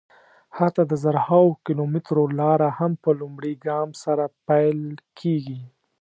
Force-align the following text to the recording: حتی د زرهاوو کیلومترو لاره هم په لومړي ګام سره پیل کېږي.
حتی 0.57 0.83
د 0.87 0.93
زرهاوو 1.03 1.59
کیلومترو 1.65 2.23
لاره 2.39 2.69
هم 2.79 2.91
په 3.03 3.09
لومړي 3.21 3.53
ګام 3.67 3.89
سره 4.03 4.23
پیل 4.47 4.79
کېږي. 5.19 5.59